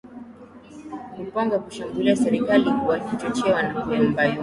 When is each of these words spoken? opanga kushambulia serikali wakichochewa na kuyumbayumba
opanga 1.21 1.57
kushambulia 1.59 2.15
serikali 2.15 2.69
wakichochewa 2.87 3.63
na 3.63 3.81
kuyumbayumba 3.81 4.39